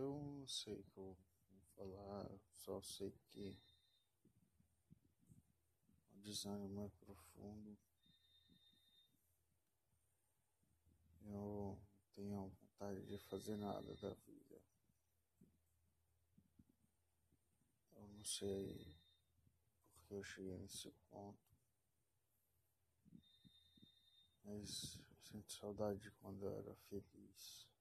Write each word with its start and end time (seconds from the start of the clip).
não 0.00 0.46
sei 0.48 0.74
o 0.74 0.84
que 0.84 0.98
eu 0.98 1.04
vou 1.04 1.16
falar, 1.76 2.30
só 2.52 2.82
sei 2.82 3.12
que 3.28 3.58
o 6.12 6.18
desânimo 6.20 6.84
é 6.84 6.88
profundo. 7.04 7.78
Eu 11.26 11.78
tenho 12.14 12.48
vontade 12.48 13.06
de 13.06 13.18
fazer 13.18 13.56
nada 13.56 13.94
da 13.96 14.14
vida. 14.14 14.60
Eu 17.94 18.06
não 18.08 18.24
sei 18.24 18.96
porque 19.94 20.14
eu 20.14 20.24
cheguei 20.24 20.58
nesse 20.58 20.90
ponto. 21.10 21.38
Mas 24.44 24.96
eu 24.96 25.16
sinto 25.22 25.52
saudade 25.52 26.00
de 26.00 26.10
quando 26.10 26.44
eu 26.44 26.58
era 26.58 26.74
feliz. 26.74 27.73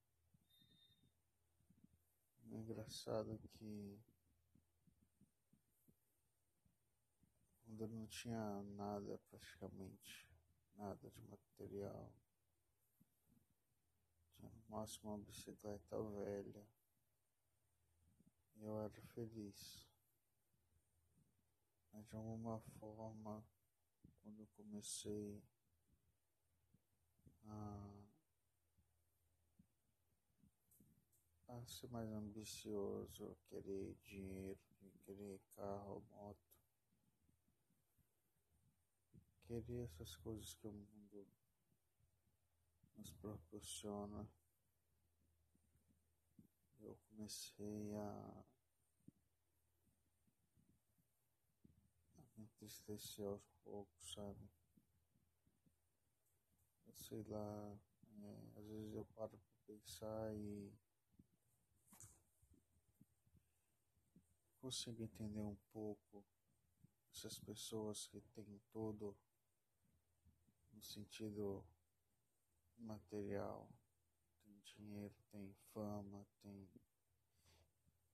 Engraçado 2.84 3.40
que 3.54 3.98
quando 7.64 7.82
eu 7.82 7.88
não 7.88 8.06
tinha 8.08 8.62
nada 8.76 9.18
praticamente, 9.30 10.30
nada 10.76 11.10
de 11.10 11.22
material, 11.22 12.12
tinha 14.36 14.50
no 14.50 14.64
máximo 14.68 15.12
uma 15.12 15.24
bicicleta 15.24 16.04
velha, 16.04 16.68
eu 18.58 18.78
era 18.82 19.02
feliz. 19.14 19.88
Mas 21.94 22.06
de 22.10 22.18
alguma 22.18 22.60
forma, 22.80 23.46
quando 24.22 24.42
eu 24.42 24.48
comecei 24.58 25.42
a 27.46 27.93
ser 31.72 31.88
mais 31.90 32.10
ambicioso, 32.12 33.38
querer 33.48 33.96
dinheiro, 34.04 34.60
querer 35.06 35.40
carro, 35.56 36.04
moto, 36.12 36.38
querer 39.48 39.84
essas 39.86 40.16
coisas 40.18 40.54
que 40.56 40.68
o 40.68 40.72
mundo 40.72 41.28
nos 42.98 43.12
proporciona. 43.14 44.28
Eu 46.80 46.98
comecei 47.10 47.94
a, 47.96 48.44
a 52.18 52.22
me 52.36 52.44
entristecer 52.44 53.26
aos 53.26 53.48
poucos, 53.64 54.14
sabe? 54.14 54.50
Eu 56.88 56.94
sei 56.96 57.24
lá, 57.24 57.78
é, 58.22 58.60
às 58.60 58.66
vezes 58.66 58.96
eu 58.96 59.06
paro 59.16 59.38
para 59.38 59.76
pensar 59.76 60.36
e 60.36 60.74
consigo 64.64 65.04
entender 65.04 65.42
um 65.42 65.58
pouco 65.74 66.24
essas 67.12 67.38
pessoas 67.38 68.08
que 68.08 68.22
têm 68.34 68.62
tudo 68.72 69.14
no 70.72 70.82
sentido 70.82 71.66
material, 72.78 73.70
tem 74.42 74.58
dinheiro, 74.62 75.14
tem 75.30 75.54
fama, 75.74 76.26
tem 76.42 76.70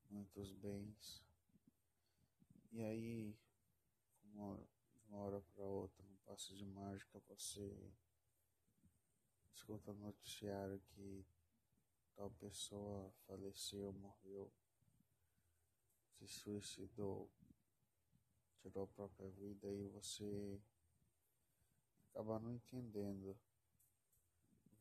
muitos 0.10 0.52
bens. 0.54 1.24
E 2.72 2.82
aí, 2.82 3.38
como 4.24 4.58
de 4.58 5.06
uma 5.08 5.20
hora 5.20 5.42
para 5.54 5.64
outra, 5.64 6.04
um 6.04 6.18
passo 6.26 6.56
de 6.56 6.66
mágica, 6.66 7.20
você 7.28 7.94
escuta 9.54 9.94
no 9.94 10.00
noticiário 10.00 10.82
que 10.96 11.24
tal 12.16 12.32
pessoa 12.32 13.14
faleceu, 13.28 13.94
morreu 13.94 14.52
suicidou, 16.34 17.30
tirou 18.62 18.84
a 18.84 18.88
própria 18.88 19.30
vida 19.30 19.68
e 19.68 19.88
você 19.90 20.62
acaba 22.10 22.40
não 22.40 22.52
entendendo 22.52 23.38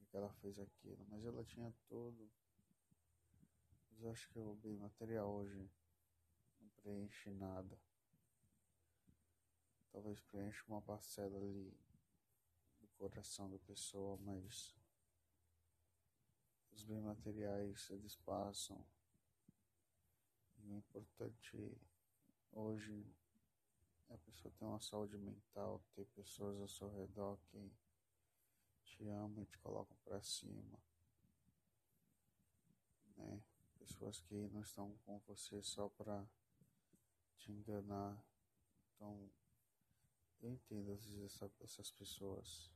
o 0.00 0.06
que 0.06 0.16
ela 0.16 0.32
fez 0.34 0.58
aquilo, 0.58 1.06
mas 1.08 1.24
ela 1.24 1.44
tinha 1.44 1.72
tudo. 1.88 2.30
Mas 3.90 4.02
eu 4.02 4.10
acho 4.10 4.28
que 4.30 4.38
o 4.38 4.54
bem 4.56 4.76
material 4.76 5.30
hoje 5.30 5.70
não 6.60 6.68
preenche 6.82 7.30
nada. 7.30 7.78
Talvez 9.92 10.20
preencha 10.20 10.64
uma 10.68 10.82
parcela 10.82 11.36
ali 11.38 11.76
do 12.80 12.88
coração 12.98 13.50
da 13.50 13.58
pessoa, 13.58 14.16
mas 14.18 14.76
os 16.72 16.84
bens 16.84 17.02
materiais 17.02 17.90
eles 17.90 18.16
passam 18.16 18.84
importante 20.78 21.76
hoje 22.52 23.04
é 24.08 24.14
a 24.14 24.18
pessoa 24.18 24.52
ter 24.56 24.64
uma 24.64 24.80
saúde 24.80 25.18
mental, 25.18 25.82
ter 25.94 26.06
pessoas 26.06 26.58
ao 26.60 26.68
seu 26.68 26.88
redor 26.90 27.38
que 27.50 27.70
te 28.84 29.06
amam 29.08 29.42
e 29.42 29.46
te 29.46 29.58
colocam 29.58 29.96
para 30.04 30.22
cima. 30.22 30.78
Né? 33.16 33.42
Pessoas 33.78 34.20
que 34.20 34.34
não 34.48 34.62
estão 34.62 34.96
com 35.04 35.18
você 35.26 35.62
só 35.62 35.88
para 35.90 36.26
te 37.38 37.52
enganar. 37.52 38.22
Então, 38.94 39.30
eu 40.40 40.50
entendo 40.50 40.92
às 40.92 41.04
vezes 41.04 41.24
essa, 41.24 41.50
essas 41.60 41.90
pessoas. 41.90 42.70